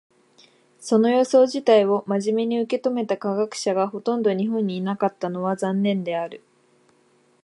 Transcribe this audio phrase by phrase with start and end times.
[0.79, 6.41] その予想自体を真面目に受け止めた科学者がほとんど日本にいなかったのは残念である。